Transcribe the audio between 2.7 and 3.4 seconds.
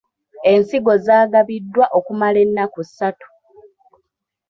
ssatu.